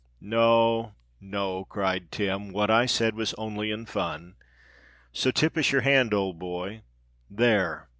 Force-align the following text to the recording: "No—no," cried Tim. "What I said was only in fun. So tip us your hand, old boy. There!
"No—no," 0.19 1.65
cried 1.65 2.11
Tim. 2.11 2.51
"What 2.51 2.71
I 2.71 2.87
said 2.87 3.13
was 3.13 3.35
only 3.35 3.69
in 3.69 3.85
fun. 3.85 4.33
So 5.13 5.29
tip 5.29 5.55
us 5.55 5.71
your 5.71 5.81
hand, 5.81 6.11
old 6.11 6.39
boy. 6.39 6.81
There! 7.29 7.87